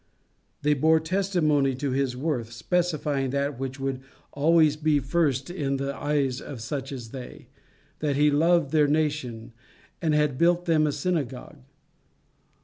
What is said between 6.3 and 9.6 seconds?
of such as they, that he loved their nation,